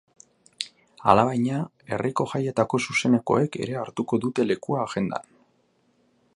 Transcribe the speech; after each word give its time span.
Alabaina, 1.11 1.59
herriko 1.91 2.27
jaietako 2.33 2.81
zuzenekoek 2.87 3.61
ere 3.67 3.79
hartuko 3.83 4.23
dute 4.27 4.49
lekua 4.53 4.83
agendan. 4.89 5.33